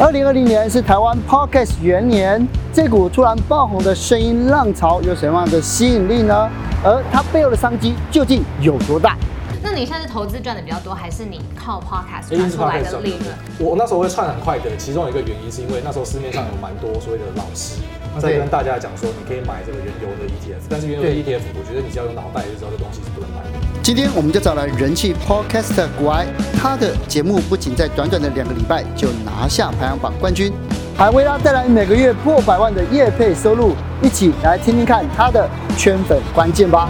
[0.00, 6.50] 二零二零年是台湾 Podcast 元年，这股突然爆红的声音浪潮有什么样的吸引力呢？
[6.82, 9.16] 而它背后的商机究竟有多大？
[9.62, 13.22] 那你现在是投资赚的比较多，还是你靠 Podcast 赚出来的利润？
[13.60, 17.78] 我那时候会窜很快的，其中一个原因是因为那时候市面上有蛮多所谓的老师
[18.18, 23.63] 在跟大家讲说，你可以买这个原油的 ETF，但是原油的 ETF，我觉得你只要有脑袋就知道这东西是不能买的。
[23.84, 26.24] 今天我们就找来人气 Podcaster 股癌，
[26.56, 30.50] 他的节目不仅在短短的两个礼拜就拿下排行榜冠军，
[30.96, 33.76] 还为他带来每个月破百万的业配收入。
[34.00, 36.88] 一起来听听看他的圈粉关键吧。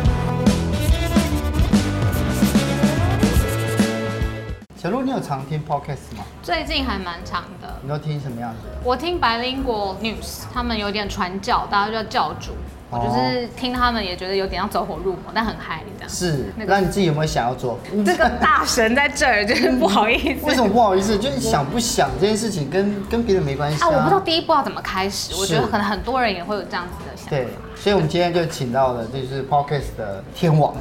[4.76, 6.22] 小鹿，你有常听 Podcast 吗？
[6.44, 7.68] 最近还蛮长的。
[7.80, 8.68] 你都听什么样子？
[8.84, 12.52] 我听白灵果 News，他们有点传教，大家叫教主。
[12.90, 16.08] 我就是听他们也觉得有点要走火入魔，但很嗨这样。
[16.08, 17.78] 是，那你自己有没有想要做？
[18.04, 20.44] 这个大神在这儿，就是不好意思。
[20.46, 21.16] 为什么不好意思？
[21.16, 23.90] 就是想不想这件事情跟跟别人没关系啊，啊。
[23.90, 27.30] 我不知道第一步要怎么开始，我觉得可能很多人也会有这样子的想法。
[27.30, 30.74] 对，所以我们今天就请到了就是 Podcast 的天王，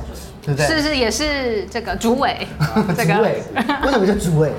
[0.43, 0.67] 对不对？
[0.67, 2.45] 是是，也是这个主委。
[2.95, 3.41] 这个主委，
[3.85, 4.51] 为什么叫主委？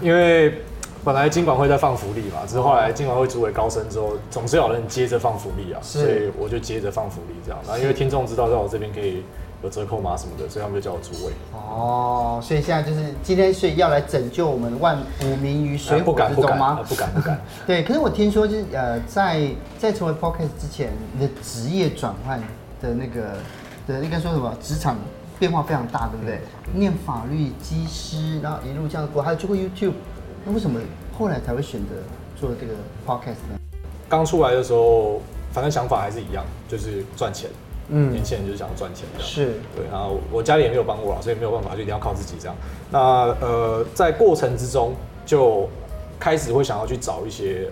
[0.00, 0.62] 因为。
[1.04, 7.58] 本来金管会在放福利嘛，只是后来金管会主委高升之后，总是有人接着放福利啊，所以我就接着放福利这样。
[7.66, 9.22] 然后因为听众知道在我这边可以
[9.62, 11.32] 有折扣码什么的，所以他们就叫我主委。
[11.54, 16.80] 哦，所以现在就是今天，所以要来拯救我们万古名于水火之中吗？
[16.86, 17.14] 不敢不敢。
[17.14, 22.38] 不敢不敢 对，可是我听说就是呃，在在成为 Podcast 之前，你的职业转换
[22.82, 23.36] 的那个
[23.86, 24.98] 的应该说什么职场
[25.38, 26.40] 变化非常大，对不对？
[26.72, 29.92] 嗯、念法律、技师，然后一路这样过，还有做过 YouTube。
[30.44, 30.80] 那为什么
[31.16, 31.94] 后来才会选择
[32.38, 32.74] 做这个
[33.06, 33.58] podcast 呢？
[34.08, 35.20] 刚出来的时候，
[35.52, 37.48] 反正想法还是一样，就是赚钱。
[37.90, 39.28] 嗯，年轻人就是想要赚钱这样。
[39.28, 39.46] 是。
[39.74, 42.56] 对，然后我家里也没有帮我了，所以没有办法，就一定要靠自己这样。
[42.90, 42.98] 那
[43.40, 44.94] 呃，在过程之中
[45.24, 45.68] 就
[46.18, 47.68] 开始会想要去找一些，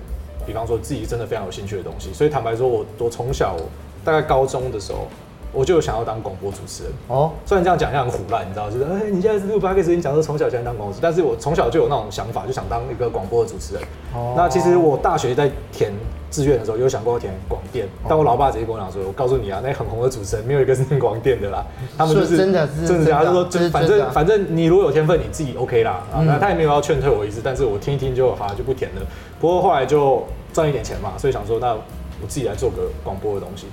[0.46, 2.12] 比方说自己真的非常有兴趣的东西。
[2.12, 3.56] 所以坦白说，我我从小
[4.04, 5.08] 大概高中的时候。
[5.56, 13.82] 我就想要当广播主持人哦，虽然这样讲一下很胡乱，你知道，就是哎、欸，你现在是录八个时间讲说从小想当广播，但是我从小就有那种想法，就想当一个广播的主持人。
[14.14, 15.90] 哦，那其实我大学在填
[16.30, 21.64] 志愿的时候，有想过要填广电，但我老爸直接跟我讲说，我告诉你啊，那很红的主持人没有一个是念广电的啦，
[21.96, 26.02] 他们就是真的是真的，他就说就反正反正你如果有天分，你自己 OK 啦。
[26.12, 29.02] 啊，那他也没有要劝退我一次，但是我听一听就好就不填了。
[29.40, 30.22] 不过后来就
[30.52, 33.66] 赚一点钱嘛，所以想说那我自己来做个广播的东西。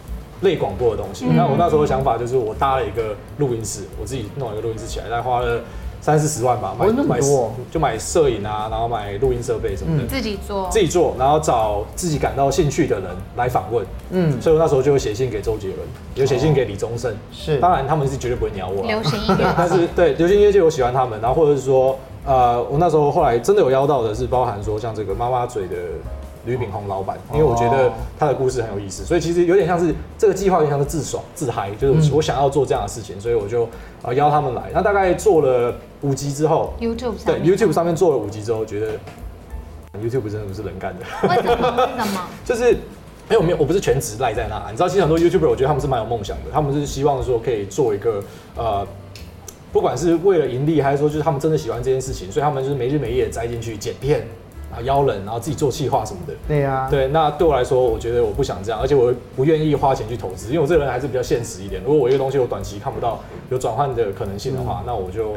[0.44, 5.62] 类广播的东西，那我那时候的想法就是，我搭了一个录音室，我自己弄了一个录音室起来，大概花了
[6.00, 7.20] 三四十万吧，买买
[7.72, 15.80] 就买摄影啊，然后买录音设备什么的，自己做，自己做，然后找自己感到兴趣的人来访问，嗯，所以我那时候就有写信给周杰伦，
[16.16, 25.76] 有写信给李宗盛，是，当然他们是绝对不会鸟我，流行音乐，但是对流行音乐界我喜欢他们，然后或者是说，呃，我那时候后来真的有邀到的是包含说像这个妈妈嘴的。
[26.46, 33.64] 吕炳宏老板，因为我觉得他的故事很有意思，所以其实有点像是这个计划，有点像是自爽自嗨，就是我想要做这样的事情，所以我就
[34.02, 34.64] 啊邀他们来。
[34.74, 38.88] 那大概做了五集之后，YouTube 对 YouTube 上面做了五集之后，觉得
[40.02, 41.06] YouTube 真的不是人干的。
[41.30, 41.72] 为什么？
[41.78, 42.22] 为什么？
[42.44, 44.70] 就是因为我没有，我不是全职赖在那。
[44.70, 48.22] 你知道，其实很多 YouTuber，我觉得他们是蛮有梦想的，他们是希望说可以做一个
[48.58, 48.86] 呃，
[49.72, 54.28] 不管是为了盈利，还是说就是他们真的喜欢这件事情，所以他们就是没日没夜栽进去剪片。
[54.76, 56.34] 啊，邀人，然后自己做企划什么的。
[56.48, 61.82] 对呀、啊，对，那对我来说，我觉得我不想这样，而且我不愿意花钱去投资，因为我这个人还是比较现实一点。
[61.84, 63.20] 如果我一个东西我短期看不到
[63.50, 65.36] 有转换的可能性的话，嗯、那我就。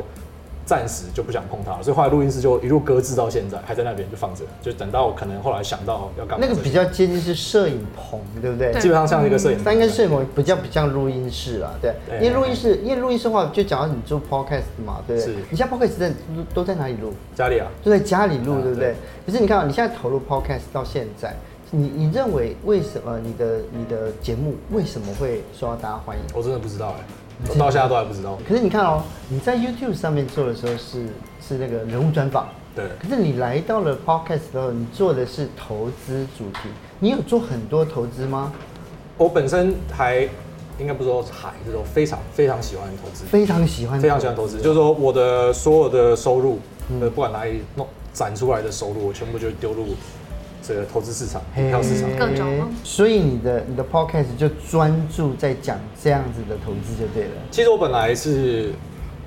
[0.67, 6.45] 暂时就不想碰它了，所以后来录音室就一路搁置到现在，还在那边就放着，就等到可能后来想到要干嘛。
[6.45, 8.73] 那个比较接近是摄影棚，对不对？
[8.81, 11.95] 基本上像一个摄影棚，三个摄影棚比较不像录音室啊，对。
[12.21, 15.35] 因为录音室，因为录音室的话，就讲到你做 podcast 嘛，对不对？
[15.35, 15.41] 是。
[15.51, 16.13] 你现在 podcast 在
[16.53, 17.13] 都在哪里录？
[17.37, 18.97] 家里啊，就在家里录，对不对？
[19.25, 21.37] 可是你看，你现在投入 podcast 到现在，
[21.71, 26.23] 你你认为为什么你的你的节目为什么会受到大家欢迎？
[26.35, 27.05] 我真的不知道哎。
[27.05, 27.26] 我
[27.59, 28.39] 到现在都还不知道。
[28.49, 31.07] 可是你看哦，你在 YouTube 上面做的时候是
[31.41, 32.85] 是那个人物专访，对。
[33.01, 36.69] 可是你来到了 Podcast 的时候，你做的是投资主题。
[36.99, 38.53] 你有做很多投资吗？
[39.19, 40.29] 我本身还
[40.79, 44.59] 应该不说还，就是说非常非常喜欢投资，非常喜欢，非常喜欢投资。
[44.59, 46.59] 就是说我的所有的收入，
[47.01, 49.89] 呃，不管哪里弄攒出来的收入，我全部就丢入。
[50.67, 57.31] 这个投资市场、股票市场各种，所以你的你的 podcast 就专注在讲这样子的投资就对了。
[57.51, 58.73] 其实我本来是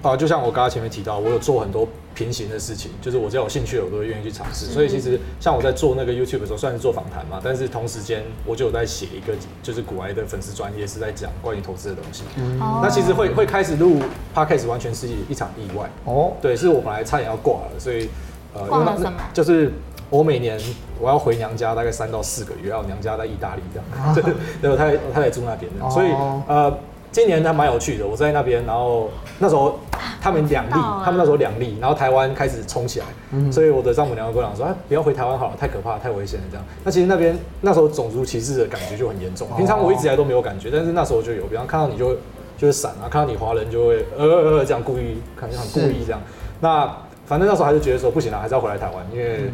[0.01, 4.65] 啊，就像我刚刚前面提到，我有做很多平行的事情，就是我只要有兴趣的，我都会愿意去尝试。
[4.65, 9.33] 所以其实像我在做那个 YouTube 的时候，算是做访谈嘛，但是同时间我就有在写一个，
[9.63, 12.23] 就是古埃的粉丝专业是在讲关于投资的东西。
[12.37, 13.99] 嗯，那其实会会开始录
[14.35, 15.89] podcast 完全是一场意外。
[16.05, 18.09] 哦，对，是我本来差点要挂了，所以
[18.53, 19.17] 呃，挂了什么？
[19.33, 19.71] 就是。
[20.09, 20.59] 我每年
[20.99, 24.23] 我要回娘家大概三到四个月，然后娘家在意大利这样，对，
[24.61, 26.11] 对，我太太太太住那边的，所以
[26.47, 26.77] 呃。
[27.11, 29.09] 今年还蛮有趣的，我在那边，然后
[29.39, 29.79] 那时候
[30.21, 36.63] 他们两例，啊、他们那时候两例，然后台湾开始冲起来，嗯、所以我的丈母娘跟我讲说，哎，不要回台湾好了，太可怕，太危险了这样。
[36.83, 42.15] 那其实那边那时候种族歧视的感觉就很严重，平常我一直以来都没有感觉，但是那时候就有，比方看到你就
[42.59, 46.21] 就是闪啊，看到你华人就会呃呃呃这样故意，很故意这样。
[46.59, 46.85] 那
[47.25, 49.51] 反正那时候还是觉得说不行了，还是要回来台湾，因为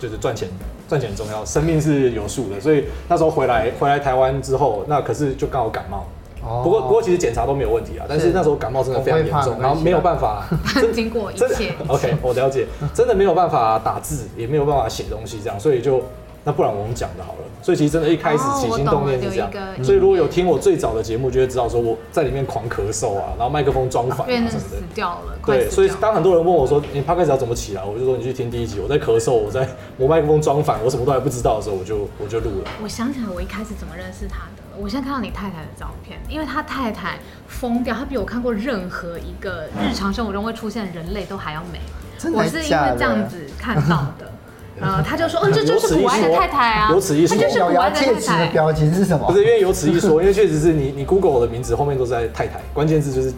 [0.00, 0.48] 就是赚钱
[0.88, 6.06] 赚钱很重要，生命是有数的，所以那时候回来回来台湾之后，那可是就刚好感冒。
[6.64, 16.02] 不过，不过其实检查都没有问题啊，但是那时候感冒真的非常严重，然后没有办法，真经过一切，OK，我了解，真的没有办法打字，也没有办法写东西，这样，所以就。
[16.42, 19.50] 那不然我们讲的好了，所以其实真的，一开始起心动念是这样。
[19.84, 24.58] 所以如果有听我最早的节目，就会知道说我在里面狂咳嗽啊，然后麦克风装反啊什么的。
[24.58, 25.38] 死掉了。
[25.44, 32.70] 对，所以当很多人问我说你 Podcast 要怎么起来，我就说你去听第一集，我在咳嗽，我在我麦克风装反，我什么都还不知道的时候，我就我就录了。
[32.82, 41.78] 我想起来我一开始怎么认识他的，我现在看到你太太的照片，因为他太太疯掉，他比我看过任何一个日常生活中会出现的人类都还要美。
[42.34, 44.32] 我是因为这样子看到的。
[44.80, 47.36] 呃，他就说，嗯，这就是古埃的太太啊，有此一说。
[47.36, 48.46] 他就是古埃的太太。
[48.46, 49.26] 的标题是什么？
[49.26, 53.32] 不是因为有此一说，因为确实是你， 你 Google 我的名字后面都是在太太，关键字就是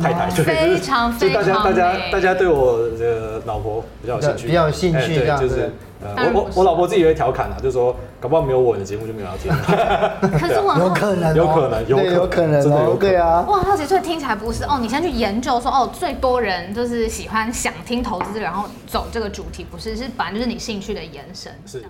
[0.00, 5.72] 太太，非常 非常就大家大家大家对我的老婆比较有兴趣，比较有兴趣，对，就是。
[6.16, 9.50] 我我我老婆自己也会调侃啊，就是说，搞不好没有我的节目就没有要听。
[10.38, 13.44] 可是我有可能，有可能，有有可能，真的有对啊。
[13.48, 21.52] 哇，好奇，所以听起来不是哦，你先去研究说哦，最多人就是喜欢想听投资，然后走这个主题，不是，是反正就是你兴趣的延伸。
[21.66, 21.84] 是。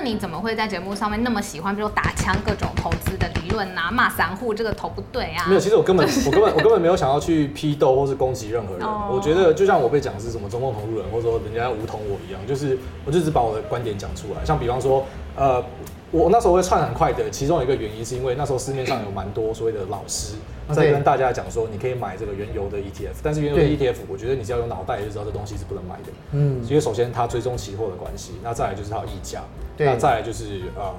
[0.00, 5.44] 那你怎么会在节目上面那么喜欢，比如打枪各种投资的理论啊，骂散户这个投不对啊？
[5.46, 8.86] 没有，其实我根本 我根本我根本没有想要去批斗或是攻击任何人。
[8.86, 9.14] Oh.
[9.14, 14.42] 我觉得就像我被讲是什么中共同路人，或者说人家梧桐我一样，就是我就只把我的观点讲出来。
[14.42, 15.04] 像比方说，
[15.36, 15.62] 呃，
[16.10, 20.34] 我那时候会窜很快的，其中一个原因是因为那时候市面上有蛮多所谓的老师。
[20.72, 26.12] 在跟大家讲说，你可以买这个原油的 ETF，但是原油的 ETF，我觉得你只要有脑袋就知道这东西是不能买的。
[26.30, 29.42] 嗯，因为首先它追踪期货的关系，那再来就是它有溢价，
[29.76, 30.94] 那再来就是呃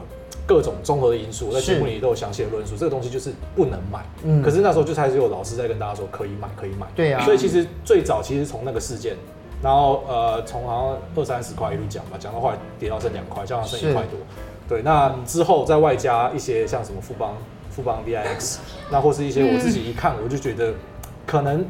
[0.46, 4.04] 各种综合的因素，在节目里都有详细的论述，是这个东西就是不能买。
[4.24, 6.86] 嗯，可是那时候就还是有老师在跟大家说可以买，可以买。
[6.94, 7.24] 对呀、啊。
[7.24, 9.16] 所以其实最早其实从那个事件，
[9.64, 14.19] 然后呃从好像二三十块一路讲吧，讲到后来跌到剩两块，加上剩一块多。
[14.77, 17.35] 是对，那之后再外加一些像什么富邦。
[17.73, 18.57] 富邦 VIX，
[18.91, 20.73] 那或是一些我自己一看我就觉得，
[21.25, 21.65] 可能，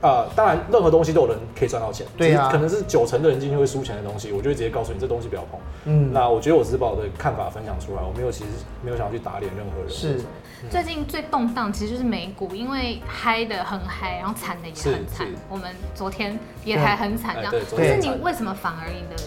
[0.00, 5.60] 呃，当然任何东西都有人可以赚到钱，对啊，可能是九成的人进去会输钱的东西，我就会直接告诉你这东西不要碰。
[5.84, 8.50] 嗯，那我觉得我只是把我的看法分享出来，我没有其实
[8.82, 9.90] 没有想要去打脸任何人。
[9.90, 10.22] 是，
[10.70, 15.26] 最近最动荡其实就是美股，因为嗨的很嗨，然后惨的也很惨。
[15.50, 17.52] 我们昨天也还很惨，这样。
[17.76, 19.22] 可是你为什么反而你的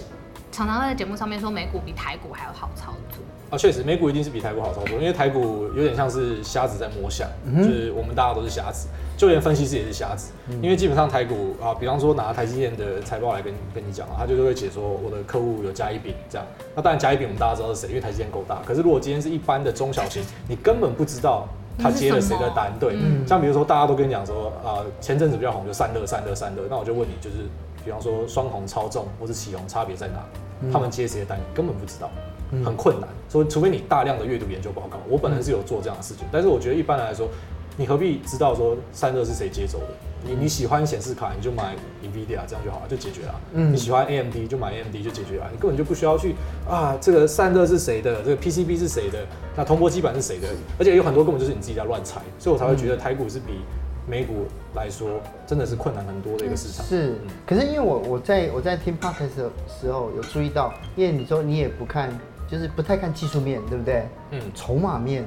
[0.55, 3.21] 常常在节目上面说美股比台股还要好操作？
[3.49, 8.87] 啊，确实，美股一定是比台股好操作，因为台股有点像是瞎子在摸象，嗯、就是我们大家都是瞎子，
[9.17, 10.31] 就连分析师也是瞎子。
[10.47, 16.47] 嗯、因为基本上台股啊，比方说拿台积电的财报来跟跟你讲啊，他就是会解说我的客户有加一丙这样。
[16.73, 18.61] 那当然加一丙我们大家知道是谁，因为台积电够大。
[18.65, 21.45] 可是如果今天是一般的中小型，你根本不知道
[21.77, 22.71] 他接了谁的单。
[22.79, 27.35] 对，嗯、像比如说大家都跟你讲说啊，前阵子比较红就散热、散热、散热，那我就问你，就是
[27.83, 30.15] 比方说双红、超重或是起红差别在哪？
[30.61, 32.09] 嗯、他们接谁的单，你根本不知道。
[32.63, 37.27] 很困难，所以除非你大量的阅读研究报告，我本来是有做这样的事情，但是我觉得一般来说，
[37.75, 39.87] 你何必知道说散热是谁接走的？
[40.23, 43.41] 你你喜欢显示卡，你就买 NVIDIA 这样就好了，就解决了。
[43.53, 46.35] 嗯，你喜欢 AMD 就买 AMD 就解决了，你根本就不需要去
[46.69, 48.21] 啊，这个散热是谁的？
[48.23, 49.25] 这个 PCB 是谁的？
[49.57, 50.47] 那铜箔基板是谁的？
[50.79, 53.59] 而且有很多根本就是你自己在乱猜，所以我才会觉得台股是比
[54.07, 54.45] 美股
[54.75, 56.85] 来说真的是困难很多的一个市场。
[56.85, 62.09] 是，可是因为我我在我在听 Podcast 的时候有注意到，因为你说你也不看。
[62.47, 64.07] 就是不太看技术面对不对？
[64.29, 65.25] 嗯，筹码面，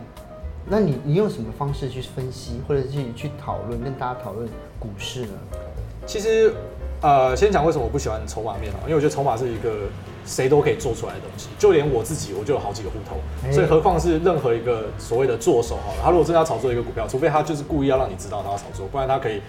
[0.65, 5.33] 那你你用什么方式去分析，或者是去去讨论，跟大家讨论股市呢？
[6.07, 6.55] 其实，
[7.03, 8.79] 呃，先讲为什么我不喜欢筹码面啊？
[8.85, 9.89] 因为我觉得筹码是一个
[10.29, 13.17] 谁都可以做出来的东西，就连我自己我就有好几个户头，
[13.51, 19.41] 所以何况是任何一个所谓的做手哈，他如果真的要炒作一个股票，除非他就是故意要让你知道他要炒作，不然他可以。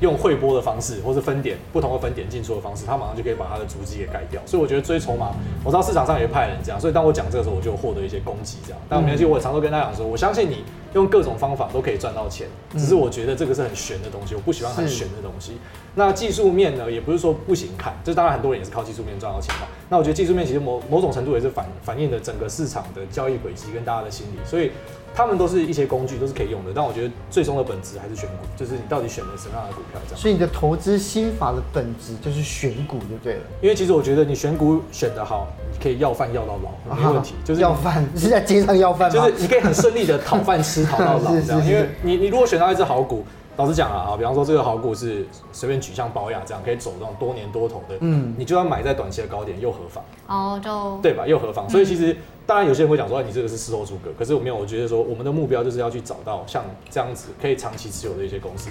[0.00, 4.38] 用汇波的方式，或是分点不同的分点进出的方式，他马上就可以把他的足迹给盖掉。
[4.44, 5.30] 所以我觉得追筹码，
[5.64, 8.78] 我知道市场上也派人这样，所以当我讲这个时候，我就获得一些攻击这样。
[8.90, 12.46] 但没关系，我常都跟大家讲说，我相信你用各种方法都可以赚到钱。
[12.72, 15.58] 只是我觉得这个是很玄的东西，我不喜欢很玄的东西。
[15.94, 19.66] 那技术面呢，也不是说不行看，这当然很多人也是靠技术面赚到钱嘛。
[19.88, 24.70] 那我觉得技术面其实某某种程度也是反反映了整个市场的交易轨迹跟大家的心理，所以。
[25.14, 30.20] 他们都是一些工具，都是可以用的，但我觉得最终的本质还是选股，就是你到底选了什么样的股票这样。
[30.20, 33.40] 所以你的投资心法的本质就是选股就对了。
[33.62, 37.34] 因为其实我觉得你选股选得好，你可以要饭要到老，没问题。
[37.42, 39.14] 就是要饭是在街上要饭吗？
[39.14, 41.66] 就是你可以很顺利的讨饭吃，讨到老 这样。
[41.66, 43.24] 因为你你如果选到一只好股。
[43.58, 50.04] 老实讲啊，啊，比方说这个好股是随便举，像保雅这样可以走这种多年多头的，嗯，你就算买在短期的高点又何妨？
[50.26, 51.26] 哦，就对吧？
[51.26, 51.66] 又何妨？
[51.70, 52.14] 所以其实
[52.46, 58.68] 当然有些人会讲说，你这个是事后诸葛，可是我没有，我觉得说我们的目标就是要去找到像这样子可以长期持有的一些公司。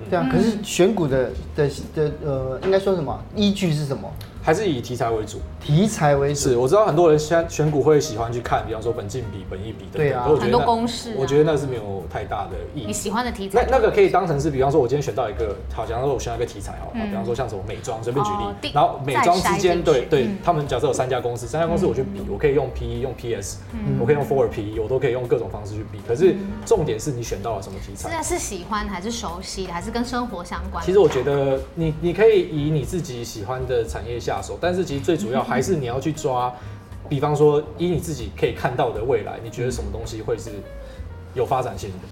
[0.00, 4.10] 嗯、对啊，可是选股的的的呃，应该说什么依据是什么？
[4.42, 6.40] 还是以题材为主，题材为主。
[6.40, 10.02] 是，我知道很多人现在选股会喜欢去看，比方说本金比、本益比等等。
[10.02, 11.14] 对啊，很多公式。
[11.16, 12.86] 我觉得那是没有太大的意义。
[12.86, 18.72] 你喜欢的题材，那那个可以当成是，比方说，我今天选到一个，好，假如说我选到一个题材，好，比方说像什么美妆，随便举例。
[18.74, 23.58] 然后美妆之间，对对，他们假设有三家公司，三家公司我去比，我可以用 PE，用 PS，
[24.00, 26.00] 我可以用 Forward PE，我都可以用各种方式去比。
[26.08, 26.34] 可是
[26.66, 28.08] 重点是你选到了什么题材？
[28.08, 30.84] 现在是喜欢还是熟悉，还是跟生活相关？
[30.84, 36.52] 其实我觉得你你可以以你自己喜欢的产业下下手，但是其实最主要还是你要去抓，
[37.08, 40.50] 比方说以你自己可以看到的未来，你觉得什么东西会是
[41.34, 42.11] 有发展性的？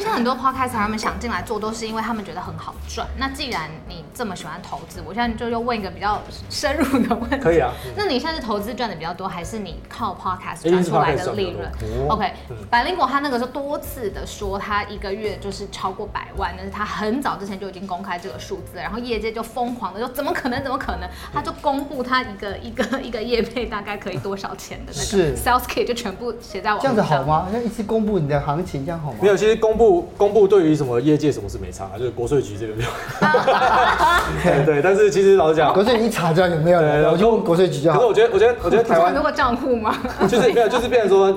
[0.00, 3.06] 很多 podcast 他们想进来做，都是因为他们觉得很好赚。
[3.18, 7.38] 那既然你这么喜欢投资，我现在就又问一个比较深入的问题。
[7.38, 7.72] 可以啊。
[7.96, 11.70] 那你现在是投资赚的比较多，还是你靠 podcast 赚出来的利润
[12.08, 12.32] ？OK，
[12.70, 20.62] 百灵果他那个时候多次的说，他一个月就是超过百万，但是他很早之前就已经公开这个数字，然后业界就疯狂的说，怎么可能？
[20.62, 21.08] 怎么可能？
[21.32, 26.94] 他就公布他一个一个一个业配大概可以多少钱的那个 sales kit 就全部写在网上。
[26.94, 27.48] 这样子好吗？
[27.52, 29.18] 那一次公布你的行情，这样好吗？
[29.22, 29.83] 没有，其实公布。
[30.16, 32.90] 公布对于什么业界什么是没差，就是国税局这边没有。
[34.42, 37.98] 对 对，但是其实老实讲，国税局一查就有没有了，我就问国税局就好。
[37.98, 39.96] 可是我觉得，我觉得，我觉得台湾很多个账户吗？
[40.28, 41.36] 就是没有，就是变成说，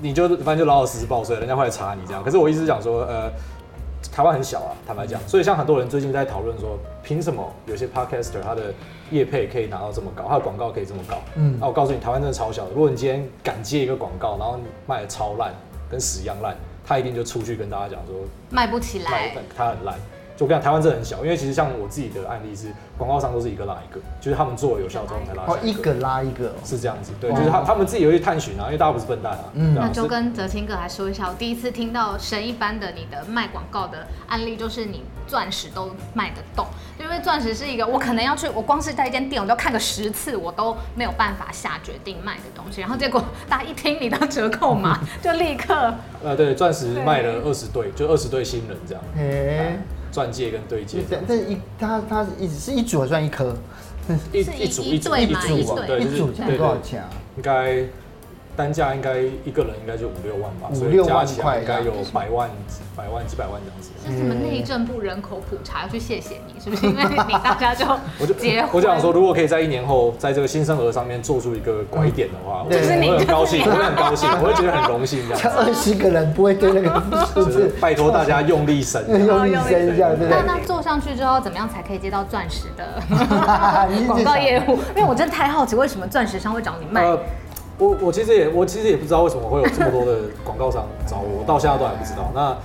[0.00, 2.22] 你就反正就老老实实报税，人家会来查你这样。
[2.24, 3.30] 可是我意思是讲说，呃，
[4.12, 8.72] 台湾很小啊，坦白讲，所以像很多人最近在讨论说，凭什么有些 podcaster 他的
[9.10, 11.16] 业配可以拿到这么高，他的广告可以这么高？
[11.36, 12.70] 嗯，那我告诉你，台湾真的超小的。
[12.74, 15.52] 如果你今天敢接一个广告，然后卖的超烂，
[15.90, 16.56] 跟屎一样烂。
[16.90, 19.96] 他一定就出去跟大家讲说卖不起来，他很烂。
[20.40, 25.42] 就我跟你讲，台湾真的很小，因为其实像我自己的案例是，广告商都是一个拉一个，就是他们做了有效之后才拉。
[25.46, 27.12] 哦，一个拉一个，是这样子。
[27.20, 29.44] 对，就是他他们自己有去探寻啊，因为大家不是笨蛋啊。
[29.52, 29.74] 嗯。
[29.74, 36.66] 那就跟泽清哥来说一下，我第一次听到神一般的你的卖广告的案例，就是你钻石都卖得动，
[36.98, 42.80] 因为钻石是一个我可能要去，我光是在一间店，我都看个十次，我都没有办法下决定卖的东西。
[42.80, 45.94] 然后结果大家一听你的折扣码， 就立刻。
[46.24, 49.04] 呃，对，钻石卖了二十对，就二十对新人这样。
[49.18, 49.76] 哎。
[50.10, 50.98] 钻戒跟对戒，
[51.28, 53.56] 这一它它一是一组还算一颗？
[54.32, 57.08] 一一组一组一组对，一组这样多少钱啊？
[57.36, 57.84] 应该。
[58.60, 62.50] 单价应该一个人应该就五六万吧，五六万块应该有百万、
[62.94, 63.90] 百万几百万这样子。
[64.06, 66.84] 是什么内政部人口普查要去谢谢你，是不是？
[66.92, 67.86] 因为你大家就
[68.20, 75.52] 我就结婚，我就想说，如果可以在一年后，在这个新生儿上面做出一个拐点的话，我会很高兴，我会很高兴，我会觉得很荣幸这样。
[75.56, 80.28] 二十个人不会对那个数字， 拜托大家用力生，用力生一下，对不对？
[80.28, 83.00] 那那做上去之后，怎么样才可以接到钻石的
[84.06, 84.78] 广告业务？
[84.94, 87.02] 因为我真的太好奇，为什么钻石商会找你卖？
[87.80, 92.30] 我我其实也我其实也不知道为什么会有这么多的 广告商找我，我到现在都还不知道。
[92.34, 92.56] 那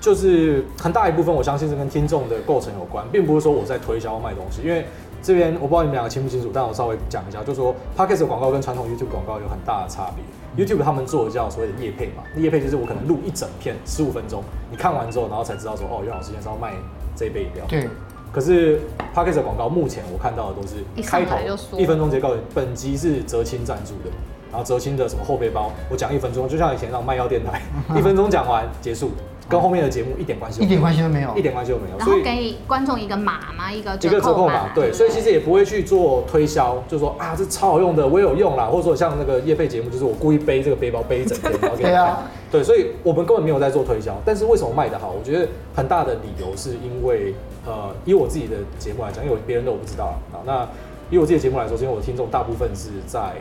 [0.00, 4.60] 就是很大一部分，我相信是跟听众的构成有关，并不是说我在推销卖东西。
[4.62, 4.84] 因为
[5.22, 10.24] 这边我不知道你们两个清不清楚，但我稍微讲一下，就是说 Podcast 广告跟传统 YouTube 广告有很大的差别。
[10.66, 16.72] YouTube 他们做的叫所谓的夜配嘛，夜配就是我可能录一整片十五分钟，你看完之后，然后才知道说哦，袁老师今天是要卖
[17.14, 17.64] 这一杯饮料。
[17.68, 17.88] 对。
[18.32, 18.80] 可是
[19.14, 21.36] Podcast 的广告目前我看到的都是开头
[21.76, 24.10] 一分钟直接告诉你，本集是哲青赞助的。
[24.52, 27.62] 然后哲青的什么后背包，我讲一分钟，就像以前那种卖药电台，
[27.96, 29.12] 一分钟讲完结束，
[29.48, 31.96] 跟后面的节目一点关系，一点关系都没有，一点关系都没有。
[31.96, 33.72] 然后给观众一个码嘛？
[33.72, 42.18] 一个一个折扣码，对，所以其实也不会去做推销，就说啊这超好用的，我也有用啦，或者说像那个夜配节目，就是我故意背这个背包背一整天，然后给你 看。
[42.50, 45.14] 对，所以我们根本没有在做推销，但是为什么卖得好？
[45.18, 50.36] 我觉得很大的理由是因为呃，以我自己的节目来讲，因为别人的我不知道啊。
[50.44, 50.68] 那
[51.10, 53.32] 以我自己的节目来说，是因为我的听众大部分是在。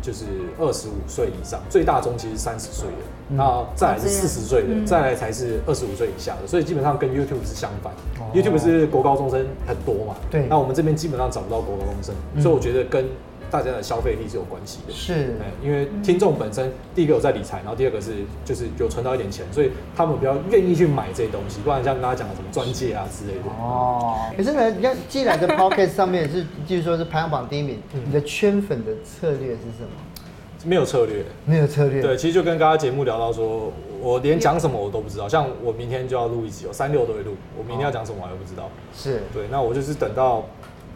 [0.00, 0.24] 就是
[0.58, 7.92] 二十五岁以上，最大中其实三十岁的，然后再来是四十岁的，再来才是二十五岁以下的，所以基本上跟 YouTube 是相反。
[8.34, 13.04] YouTube 是国高中生很多嘛，对，那我们这边基本上找不到国高中生，所以我觉得跟
[13.50, 14.92] 大家的消费力是有关系的。
[14.92, 18.12] 是，哎因为听众本身第一个有在理财，然后第二个是
[18.44, 21.60] 就是有存到一点钱，所以他们比较愿意去买这些东西。
[21.60, 23.48] 不然像刚才讲的什么钻戒啊之类的。
[23.60, 29.88] 哦，可是呢，你看既然的 Podcast 上面是，就是说是排行榜第一名，你的圈粉的策略是什么？
[30.64, 32.02] 没有策略，没有策略。
[32.02, 35.28] 对，其实就跟刚刚节目聊到说，我连讲什么我都不知道。
[35.28, 38.68] 像我明天就要录一集，我三六都会录，我明天要讲什么我还不知道。
[38.92, 40.44] 是对，那我就是等到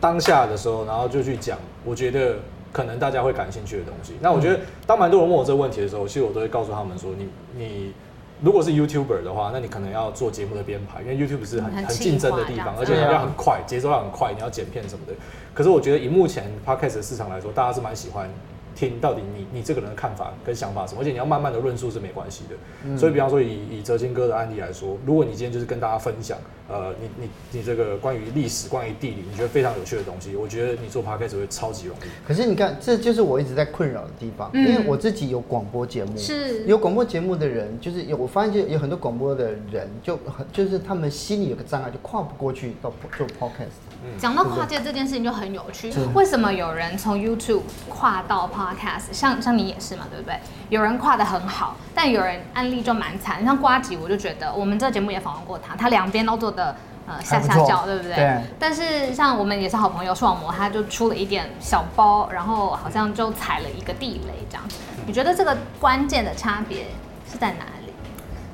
[0.03, 2.35] 当下的时候，然后就去讲，我觉得
[2.73, 4.15] 可能大家会感兴趣的东西。
[4.21, 7.95] 那我觉得，当蛮多人问我这个问题的时候，其实我都会告诉他们说，你你
[8.41, 15.13] 如果是 YouTuber 的话，那你可能要做节目的编排，因为 YouTube 是很很竞争的地方，而且要很快，节奏要很快，你要剪片什么的。
[15.55, 18.29] 可是我觉得以目前 Podcast 的市场来说，大家是蛮喜欢。
[18.75, 22.57] 听到底你你这个人的看法跟想法什么，而且你要慢慢的论述是没关系的。
[22.85, 26.39] 嗯、所以比方说以以哲金哥的案例来说，如果你今天就是跟大家分享，
[26.69, 32.27] 呃，你你你这个关于历史、关于地理，你觉得非常有趣的东西，我觉得你做 podcast 会超级容易。
[32.27, 43.92] 可是你看，这就是我一直在困扰的地方，嗯、因为我自己有广播节目，是有广播节目的人，就是有我发现就有很多广播的人就很就是他们心里有个障碍，就跨不过去到做 podcast。
[44.19, 49.13] 讲到跨界这件事情就很有趣，为什么有人从 YouTube 跨到 Podcast？
[49.13, 50.37] 像像你也是嘛，对不对？
[50.71, 53.45] 有人跨得很好，但有人案例就蛮惨。
[53.45, 56.75] 像瓜吉，我就觉得我们这节目也访问过他，他两边都做的
[57.07, 58.15] 呃下下脚，对不对？
[58.17, 58.41] 对。
[58.59, 64.65] 但是像我们也是好朋友，视网膜他就出了一点小包，然后好像就踩了一个地雷这样。
[65.07, 66.87] 你觉得这个关键的差别
[67.31, 67.93] 是在哪里？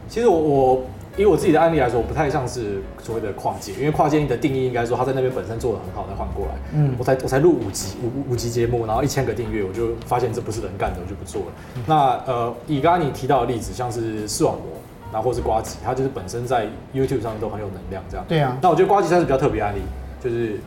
[0.09, 0.83] 其实我我。
[1.23, 6.53] 以我自己的案例来说，我不太像是所谓的跨界，因为跨界的定义应该说他在那边本身做的很好，再换过来。
[6.75, 11.53] 嗯，我才我才录五集五五集节目，然后一千个订阅，我就发现这不是人干的，我就不做了。
[11.77, 11.95] 嗯、那
[12.27, 14.65] 呃，以刚刚你提到的例子，像是视网膜，
[15.13, 18.25] 然后或是瓜吉，他就是本身在 YouTube 上面都很有能量，这样。
[18.29, 18.57] 对啊。
[18.63, 19.81] 那我觉得瓜吉算是比较特别案例，
[20.23, 20.59] 就是。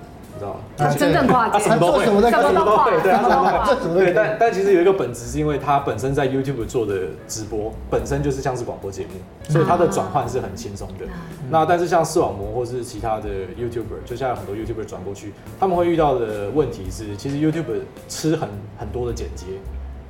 [0.78, 2.22] 他真正跨界，他什么都会，什么？
[2.22, 3.66] 都会，对，他什么？
[3.66, 4.06] 都会。
[4.06, 6.96] 对，但但其实有一个本质，是因为他本身在 YouTube 做的
[7.28, 11.06] 直播，本身就是像是广播节目，所以他的转换是很轻松的。
[11.50, 19.46] 那但是像视网膜或是其他的 YouTuber，就像很多 YouTuber 转过去，他们会遇到的问题是，其实 YouTuber 吃很很多的剪接，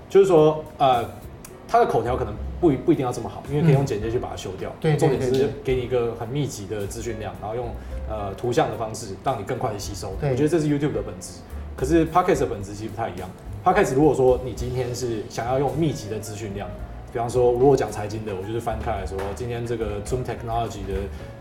[0.09, 1.03] 就是说，呃，
[1.67, 2.33] 他的口条可能。
[2.61, 4.71] 不一不一定要这么好，因为可以用剪接去把它修掉。
[4.79, 7.69] 对，重点是给你一个很密集的资讯量，然后用
[8.07, 10.13] 呃图像的方式让你更快的吸收。
[10.21, 11.39] 我觉得这是 YouTube 的本质。
[11.75, 13.27] 可是 Podcast 的本质其实不太一样。
[13.65, 16.69] Podcast 如果说你今天是想要用密集的资讯量，
[17.11, 20.93] 比方说如果讲财经的，我就是翻开来说今天这个 Zoom Technology 的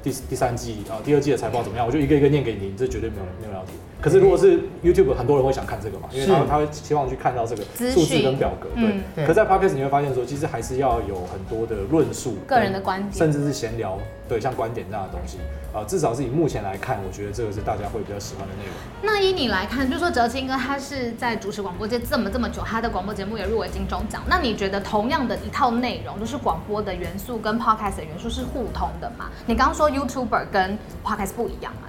[0.03, 3.73] 第第三季啊、呃、第二季的财报怎么样，我就一个一个念给你，这绝对没有没有问题。
[4.01, 8.69] 可是如果是 YouTube，很多人会想看这个嘛，因为他他会希望去看到这个数字跟表格，
[9.15, 9.27] 对。
[9.27, 13.99] 可在 Podcast 你会发现说，其实还是要有很多的论述、个人的观点，甚至是闲聊，
[14.31, 15.38] 对，像观点这样的东西，
[15.75, 18.75] 啊，至少是以目前来看，我觉得这个是大家会比较喜欢的内容。
[19.03, 24.23] 那以你来看，就说哲青哥他是在主持广播界这么这么久，他的广播节目也入围金钟奖。
[24.29, 29.31] 那你觉得同样的一套内容，就是广播的元素跟 Podcast 的元素是互通的吗？
[29.47, 31.88] 你刚刚说 YouTuber 跟 Podcast 不一样嘛？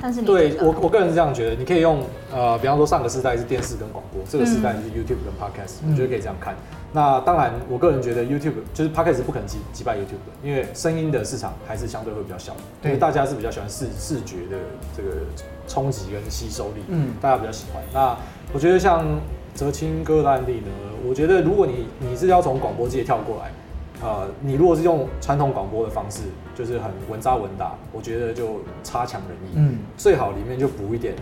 [0.00, 6.54] 但是对我我个人是这样觉得，你可以用呃，比方说上个时代是电视跟广播，这个时代是 YouTube 跟 Podcast，我觉得可以这样看。
[6.92, 14.56] 那当然，我个人觉得 YouTube 就是 Podcast 不可能击击败 YouTube 的，因为声音的市场还是相对会比较小，因为大家是比较喜欢视视觉的
[14.96, 15.10] 这个
[15.68, 17.82] 冲击跟吸收力，嗯，大家比较喜欢。
[17.92, 18.16] 那
[18.52, 19.04] 我觉得像
[19.54, 20.70] 泽清哥的案例呢，
[21.08, 23.50] 我觉得如果你你是要从广播界跳过来。
[24.02, 26.22] 呃，你如果是用传统广播的方式，
[26.54, 29.54] 就是很稳扎稳打，我觉得就差强人意。
[29.56, 31.14] 嗯，最好里面就补一点。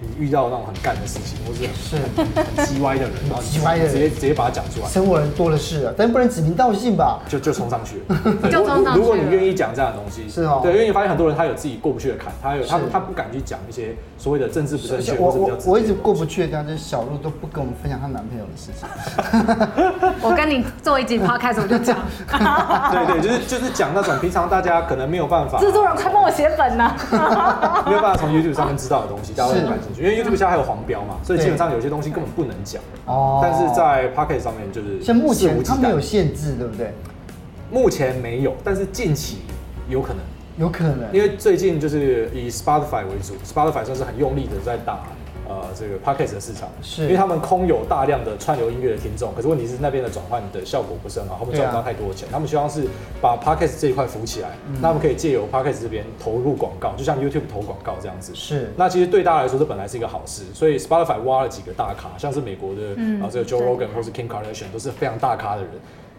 [0.00, 4.88] 你遇到那种很干的事情，或是很很叽歪的人， 然后叽歪的直接直接把它讲出来。
[4.88, 7.20] 生活人多的是啊，但不能指名道姓吧？
[7.28, 8.02] 就就冲上去。
[8.50, 9.00] 就冲上去。
[9.00, 10.60] 如果你愿意讲这样的东西，是哦。
[10.62, 15.14] 对，因为你发现很多人他有自己过不去的坎，他有他他不敢去讲一些所谓的政治不正确。
[15.18, 18.88] 我我我一直过不去的，就是小路都不跟我们分享她男朋友的事情。
[20.22, 21.96] 我跟你做一集 podcast 我就讲。
[22.90, 25.58] 对对，就是就是讲那种平常大家可能没有办法。
[25.58, 26.94] 制作人快帮我写本呐！
[27.86, 30.60] 没有办法从 YouTube 上面知道的东西，大家会很感兴趣，因为 YouTube 现在还有。
[30.70, 32.80] 黄标嘛，所以基本上有些东西根本不能讲。
[33.06, 36.92] 哦，但是在 Podcast 上面就是像目前它没有限制，对不对？
[37.72, 39.38] 目前没有，但是近期
[39.88, 40.18] 有可能，
[40.58, 45.00] 有可能，因为最近就是以 Spotify 为主，Spotify 算是很用力的在打。
[45.50, 52.28] 呃，这个 Podcast 的市场，是因为他们空有大量的串流音乐的听众，可是问题是那边的转换的效果不是很好，他们赚不到太多的钱。
[52.28, 52.86] 啊、他们希望是
[53.20, 58.32] 把 Podcast 这一块扶起来，嗯、那他们可以借由 Podcast 这边投入广告，就像 YouTube 投广告这样子。
[58.32, 60.44] 是，那其实对大家来说，这本来是一个好事。
[60.54, 65.70] 所以 Spotify 挖了几个大咖，像是美国的啊、嗯呃，这个 Joe Rogan 或是 Kim Kardashian 都是非常大咖的人。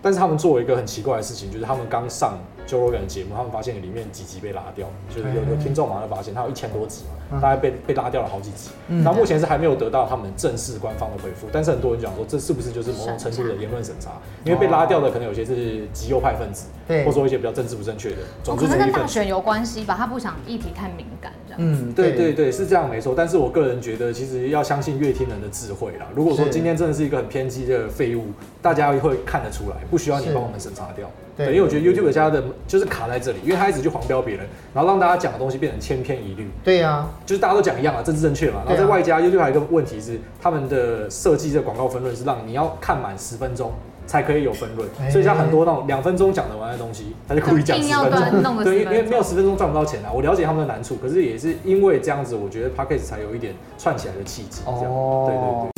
[0.04, 2.36] 但是他们做了一个很奇怪的事情，就是他们刚上
[2.71, 8.69] Joe Rogan 的节目，他们发现里面几集被拉掉，就是有有听众马上发现他有一千多集嘛，大概被被拉掉了好几集。
[8.88, 14.12] 那、嗯、目前是还没有得到他们正式官方的回复，但是很多人讲说这是不是就是某种程度的言论审查？
[14.45, 18.17] 因为被拉掉的可能有些是极右派分子，对，或者说一些比较政治不正确的。
[18.43, 21.60] 总之，可能跟大选有关系吧，他不想议题太敏感这样。
[21.62, 23.13] 嗯，对对对，是这样没错。
[23.15, 26.07] 但是我个人觉得，其实要相信乐听人的智慧啦。
[26.15, 28.27] 如果说今天真的是一个很偏激的废物，
[28.62, 29.75] 大家会看得出来。
[29.89, 36.50] 不需要你帮我们审查掉，对，因为我觉得 YouTube 家的就是卡在这里，因为他一直去黄标别人，然后让大家讲的东西变成千篇一律。
[36.63, 38.62] 对呀，就是大家都讲一样啊，政治正确嘛。
[38.65, 43.72] 然后在外加 YouTube 还有一个问题是，他们的设计这个广告分论是让你要看满十分钟
[44.06, 50.12] 才可以有分润，所以像很多那种两分钟讲得完的东西，他就故意讲十分钟，对，因为没有十分钟赚不到钱啊。
[50.13, 54.62] 我了解他们的难处，可是也是因为这样子，我觉得 p a c k a g e 才有一点串起来的气质。
[54.65, 55.72] 哦，对对对。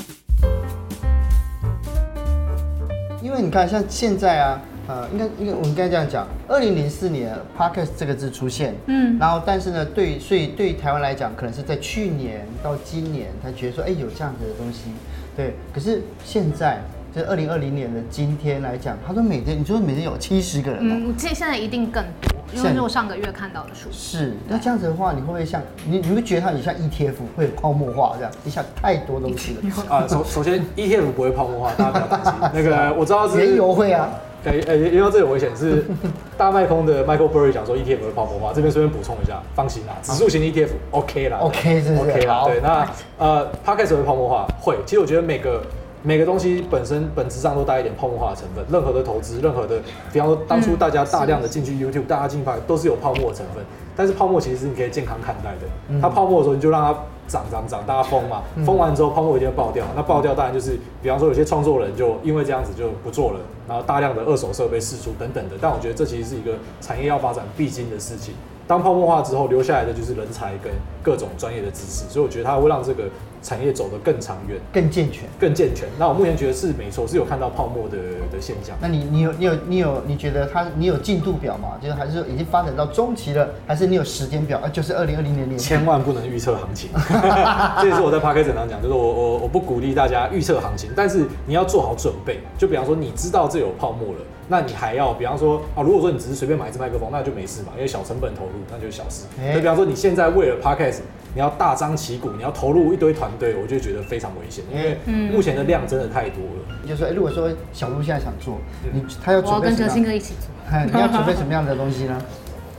[3.22, 14.92] 因为你看，像现在啊，呃，应该应该我们刚才这样讲，二零零四年 parkas 这个字出现，嗯，然后但是呢，对，所以对于台湾来讲，可能是在去年到今年才觉得说，哎，有这样子的东西，
[15.38, 15.56] 对。
[15.74, 16.82] 可是现在，
[17.16, 22.34] 就二零二零年的今天来讲，他说每天，你说每天有七十个人，嗯，这现在一定更多。
[22.54, 25.98] 因为是我上个月看到的数是，那这样子的话，你会不会像你？
[26.00, 28.32] 你会觉得它很像 ETF 会泡沫化这样？
[28.46, 30.06] 一下太多东西了 啊！
[30.08, 32.34] 首首先 ETF 不会泡沫化，大家不要担心。
[32.54, 34.10] 那个我知道是原油会啊。
[34.46, 35.84] 哎哎，因为这有危险，是
[36.38, 38.54] 大麦空的 Michael Burry 讲说 ETF 会泡沫化。
[38.54, 42.44] 这边顺便补充一下，放心啦，指数型 ETF OK 啦，OK 是 OK 啦。
[42.46, 44.78] 对，那呃，Podcast 会泡沫化会。
[44.86, 45.62] 其实我觉得每个。
[46.06, 49.80] 每个东西本身本质上都带一点泡沫化的成分，任何的投资，任何的，
[50.12, 53.64] 比方说当初大家大量的进去 YouTube，大家进去都是有泡沫的成分。
[53.96, 56.02] 但是泡沫其实是你可以健康看待的。
[56.02, 59.86] 它泡沫的时候，你就让它涨涨涨，大家疯嘛，疯完之后泡沫一定会爆掉。
[59.96, 65.56] 那爆掉当然就是，比方说有些创作人就因为这样子就不做了，然后大量的二手设备释出等等的。
[65.60, 68.34] 但我觉得这其实是一个产业要发展必经的事情。
[68.68, 73.06] 当泡沫化之后，留下来的就是人才跟各种专业的知识，所以我觉得它会让这个。
[73.44, 75.88] 产业走得更长远、更健全、更健全。
[76.00, 77.98] 那我目前觉得是没错，是有看到泡沫的
[78.32, 78.76] 的现象。
[78.82, 81.78] 那你你有你有你有你觉得它你有进度表吗？
[81.82, 84.58] 就是还是说已经发展到中期了，还是你有时间表？
[84.60, 85.60] 啊，就是二零二零年年。
[85.60, 86.90] 千万不能预测行情，
[87.82, 92.40] 这也是我在 Podcast 上讲，就是我我我不鼓励大家预测行情，但是你要做好准备。
[92.58, 94.20] 就比方说，你知道这有泡沫了。
[94.50, 99.24] 那你还要，比方说啊，如果说你只是随便买一支麦克风，那就没事嘛，因为小成本投入，那就是小事。
[99.38, 101.00] 就、欸、比方说你现在为了 Podcast，
[101.34, 104.98] 你要大张旗鼓，你要投入一堆团队，我就觉得非常危险，因为
[105.32, 106.88] 目前的量真的太多了。
[106.88, 108.58] 就是说，如果说小鹿现在想做，
[108.94, 109.58] 你他要准备什么？
[109.58, 110.50] 我跟哲新哥一起做。
[110.94, 112.18] 你要准备什么样的东西呢？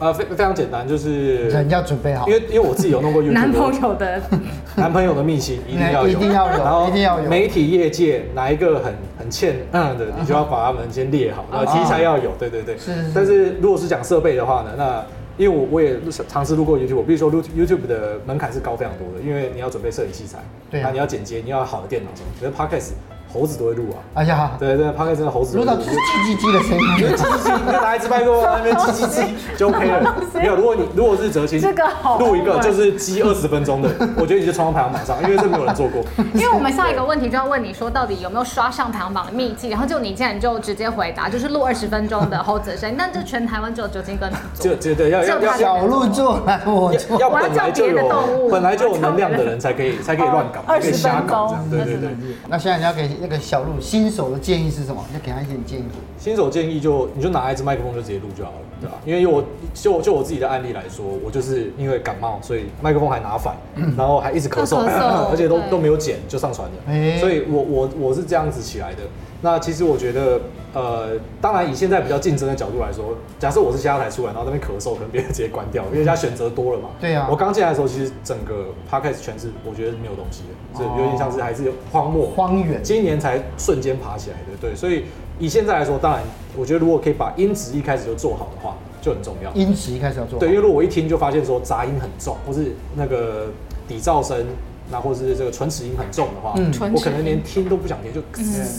[0.00, 4.22] 呃，非非常简单，就是人要准备好，因为因为我自己有弄过 YouTube，男朋友的
[4.76, 7.30] 男朋友的秘辛一定要有，一定要有，然后一定要有。
[7.30, 12.76] 媒体业界哪一个很很欠嗯的，你就要把他们先列好，然后题材要有，对对对。
[12.76, 12.92] 是。
[13.14, 15.04] 但是如果是讲设备的话呢，那
[15.36, 20.38] 因为我我也尝试录过 YouTube，我比如说录 YouTube 的门槛是高非常多的，因为你要准备摄影器材，
[20.70, 23.13] 对啊，你要剪接，你要好的电脑什么，可是 Podcast。
[23.34, 23.98] 猴子都会录啊！
[24.14, 29.26] 哎呀，对对，Podcast 真的猴子录到叽叽叽的声音，叽叽叽，你就拿一支麦克风在那边叽叽叽
[29.58, 30.14] 就 OK 了。
[30.34, 36.04] 没有，如果你如果是哲青，这个好录一个就是叽二十分钟的，我觉得你就冲到排行榜上，因为这没有人做过。
[36.32, 39.68] 因为我们下一个问题就要问你说，到底有没有刷上排行榜的秘籍？
[39.68, 42.94] 然后就你竟然就直接回答，就是录二十分钟的猴子的声音。
[42.96, 51.70] 但这全台湾只有哲鑫跟你做，就就对，要要小鹿做，我做，要本来就有本来就有能量的人才可以才可以乱搞，可以瞎搞这样。
[51.70, 52.16] 对对对。
[52.48, 54.10] 那现在你要给那个小鹿新。
[54.14, 55.02] 手的建议是什么？
[55.12, 55.84] 要给他一点建议。
[56.18, 58.96] 新手建议就你就拿一支麦克风就直接录就好了，对吧？
[59.04, 63.56] 因为我就就我自己的案例来说，我就是因为感冒，所以麦克风还拿反，
[63.96, 64.76] 然后还一直咳嗽，
[65.30, 67.18] 而且都都没有剪就上传了。
[67.18, 69.00] 所以我我我是这样子起来的。
[69.44, 70.40] 那其实我觉得，
[70.72, 76.88] 呃，当然以现在比较竞争的角度来说，假设我是其他台出来，然后那边咳嗽，可能别人直接关掉，因为人家选择多了嘛。
[76.98, 77.28] 对呀。
[77.30, 82.82] 我刚进来的时候，其实整个 Podcast 全是我觉得是没有东西的，就有点像是还是荒漠、荒原。
[82.82, 84.74] 今年才瞬间爬起来的，对。
[84.74, 85.04] 所以
[85.38, 86.22] 以现在来说，当然
[86.56, 89.52] 我觉得如果可以把音质一开始就做好的话，就很重要。
[89.52, 90.40] 音质一开始要做好。
[90.40, 93.48] 对，因为如果我一听就发现说杂音很重，或是那个
[93.86, 94.46] 底噪声。
[94.90, 98.20] 那或者是这个唇齿音很重的话，嗯，我可能连听都不想听，就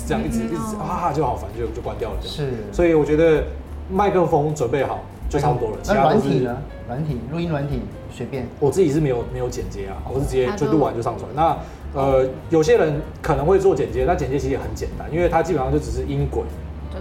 [0.08, 2.36] 这样一直一直啊就好烦，就就关掉了这样。
[2.36, 3.44] 是，所以我觉得
[3.89, 5.78] 麦克风准备好就差不多了。
[5.88, 6.58] 那软体呢？
[6.88, 7.82] 软体录音软体
[8.15, 8.48] 随便。
[8.60, 11.28] 我自己是没有没有剪接啊，我是直接就录完就上传。
[11.36, 11.58] 那
[12.00, 16.44] 呃，有些人可能会做剪接，那剪接其实也很简单，因为它基本上就只是音轨，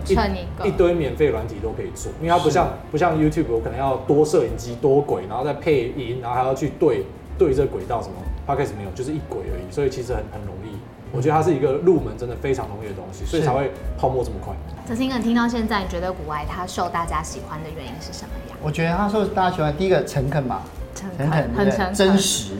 [0.08, 7.04] 一一堆免费软体都可以做，因为它不像不像 YouTube，我可能要多摄影机多轨，然后再配音，然后还要去对
[7.38, 8.14] 对这轨道什么，
[8.46, 10.76] 它开始没有，就是一轨而已，所以其实很很容易，
[11.12, 14.54] 我觉得它是一个入门真的非常容易的东西，所以才会泡沫这么快。
[14.86, 18.58] 主持你听到现在，你觉得古外他受大家喜欢的原因是什么样？
[18.62, 20.62] 我觉得他受大家喜欢，第一个诚恳吧，
[20.94, 22.54] 诚恳，很诚，真实，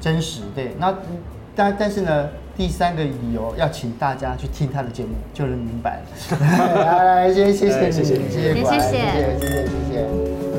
[0.00, 0.74] 真实，对。
[0.78, 0.94] 那
[1.56, 6.38] 但但是呢，第三个理由要请大家去听他的节目就能明白了。
[6.84, 10.53] 来来，先谢谢你，谢谢，谢谢，谢谢，谢谢。